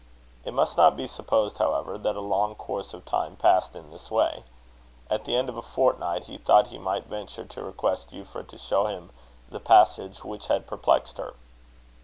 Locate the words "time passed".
3.05-3.75